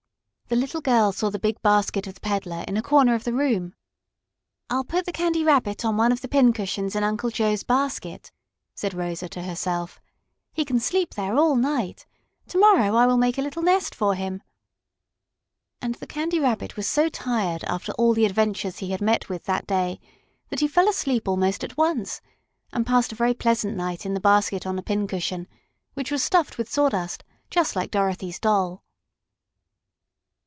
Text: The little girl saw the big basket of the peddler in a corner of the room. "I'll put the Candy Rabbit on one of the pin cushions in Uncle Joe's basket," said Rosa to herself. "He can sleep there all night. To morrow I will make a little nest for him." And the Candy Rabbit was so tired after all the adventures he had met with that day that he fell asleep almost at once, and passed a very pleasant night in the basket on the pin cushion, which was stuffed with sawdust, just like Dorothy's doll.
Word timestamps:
The 0.53 0.57
little 0.57 0.81
girl 0.81 1.13
saw 1.13 1.29
the 1.29 1.39
big 1.39 1.61
basket 1.61 2.07
of 2.07 2.15
the 2.15 2.19
peddler 2.19 2.65
in 2.67 2.75
a 2.75 2.81
corner 2.81 3.15
of 3.15 3.23
the 3.23 3.31
room. 3.31 3.73
"I'll 4.69 4.83
put 4.83 5.05
the 5.05 5.13
Candy 5.13 5.45
Rabbit 5.45 5.85
on 5.85 5.95
one 5.95 6.11
of 6.11 6.19
the 6.19 6.27
pin 6.27 6.51
cushions 6.51 6.93
in 6.93 7.05
Uncle 7.05 7.29
Joe's 7.29 7.63
basket," 7.63 8.33
said 8.75 8.93
Rosa 8.93 9.29
to 9.29 9.43
herself. 9.43 10.01
"He 10.51 10.65
can 10.65 10.77
sleep 10.81 11.13
there 11.13 11.37
all 11.37 11.55
night. 11.55 12.05
To 12.47 12.57
morrow 12.59 12.97
I 12.97 13.05
will 13.05 13.15
make 13.15 13.37
a 13.37 13.41
little 13.41 13.61
nest 13.61 13.95
for 13.95 14.13
him." 14.13 14.43
And 15.81 15.95
the 15.95 16.05
Candy 16.07 16.37
Rabbit 16.41 16.75
was 16.75 16.85
so 16.85 17.07
tired 17.07 17.63
after 17.63 17.93
all 17.93 18.13
the 18.13 18.25
adventures 18.25 18.79
he 18.79 18.91
had 18.91 18.99
met 18.99 19.29
with 19.29 19.45
that 19.45 19.65
day 19.65 20.01
that 20.49 20.59
he 20.59 20.67
fell 20.67 20.89
asleep 20.89 21.29
almost 21.29 21.63
at 21.63 21.77
once, 21.77 22.19
and 22.73 22.85
passed 22.85 23.13
a 23.13 23.15
very 23.15 23.33
pleasant 23.33 23.77
night 23.77 24.05
in 24.05 24.13
the 24.15 24.19
basket 24.19 24.67
on 24.67 24.75
the 24.75 24.83
pin 24.83 25.07
cushion, 25.07 25.47
which 25.93 26.11
was 26.11 26.21
stuffed 26.21 26.57
with 26.57 26.69
sawdust, 26.69 27.23
just 27.49 27.73
like 27.77 27.89
Dorothy's 27.89 28.37
doll. 28.37 28.83